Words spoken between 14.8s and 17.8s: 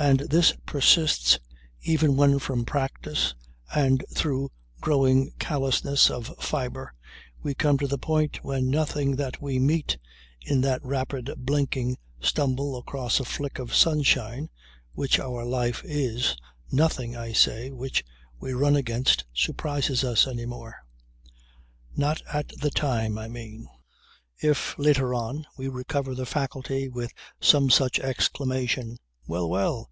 which our life is nothing, I say,